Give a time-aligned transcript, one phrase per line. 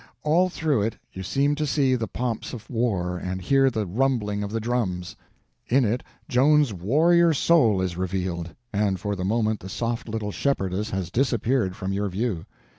[0.23, 4.41] All through it you seem to see the pomps of war and hear the rumbling
[4.41, 5.15] of the drums.
[5.67, 10.89] In it Joan's warrior soul is revealed, and for the moment the soft little shepherdess
[10.89, 12.47] has disappeared from your view.